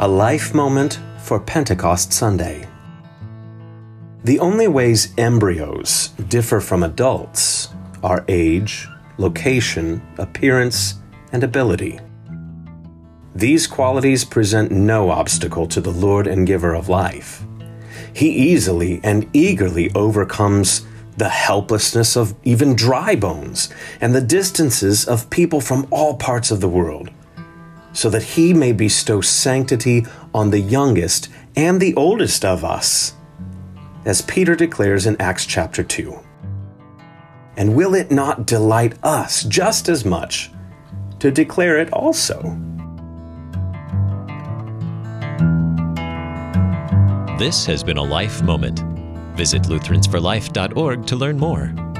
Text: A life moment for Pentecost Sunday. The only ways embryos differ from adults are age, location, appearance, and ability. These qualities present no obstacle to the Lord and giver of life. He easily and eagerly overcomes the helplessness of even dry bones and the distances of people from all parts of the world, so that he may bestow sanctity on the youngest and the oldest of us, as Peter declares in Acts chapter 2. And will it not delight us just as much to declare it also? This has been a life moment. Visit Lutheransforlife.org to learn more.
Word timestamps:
A 0.00 0.08
life 0.08 0.52
moment 0.52 0.98
for 1.20 1.38
Pentecost 1.38 2.12
Sunday. 2.12 2.66
The 4.24 4.40
only 4.40 4.66
ways 4.66 5.14
embryos 5.16 6.08
differ 6.28 6.58
from 6.60 6.82
adults 6.82 7.68
are 8.02 8.24
age, 8.26 8.88
location, 9.18 10.02
appearance, 10.18 10.96
and 11.30 11.44
ability. 11.44 12.00
These 13.36 13.68
qualities 13.68 14.24
present 14.24 14.72
no 14.72 15.10
obstacle 15.10 15.68
to 15.68 15.80
the 15.80 15.92
Lord 15.92 16.26
and 16.26 16.44
giver 16.44 16.74
of 16.74 16.88
life. 16.88 17.44
He 18.12 18.30
easily 18.30 19.00
and 19.04 19.30
eagerly 19.32 19.92
overcomes 19.94 20.84
the 21.18 21.28
helplessness 21.28 22.16
of 22.16 22.34
even 22.42 22.74
dry 22.74 23.14
bones 23.14 23.68
and 24.00 24.12
the 24.12 24.20
distances 24.20 25.06
of 25.06 25.30
people 25.30 25.60
from 25.60 25.86
all 25.92 26.16
parts 26.16 26.50
of 26.50 26.60
the 26.60 26.68
world, 26.68 27.10
so 27.94 28.10
that 28.10 28.22
he 28.22 28.52
may 28.52 28.72
bestow 28.72 29.22
sanctity 29.22 30.04
on 30.34 30.50
the 30.50 30.60
youngest 30.60 31.30
and 31.56 31.80
the 31.80 31.94
oldest 31.94 32.44
of 32.44 32.64
us, 32.64 33.14
as 34.04 34.20
Peter 34.20 34.54
declares 34.54 35.06
in 35.06 35.16
Acts 35.20 35.46
chapter 35.46 35.82
2. 35.82 36.18
And 37.56 37.74
will 37.74 37.94
it 37.94 38.10
not 38.10 38.46
delight 38.46 38.98
us 39.02 39.44
just 39.44 39.88
as 39.88 40.04
much 40.04 40.50
to 41.20 41.30
declare 41.30 41.78
it 41.78 41.92
also? 41.92 42.58
This 47.38 47.64
has 47.66 47.82
been 47.82 47.96
a 47.96 48.02
life 48.02 48.42
moment. 48.42 48.80
Visit 49.36 49.62
Lutheransforlife.org 49.62 51.06
to 51.06 51.16
learn 51.16 51.38
more. 51.38 51.93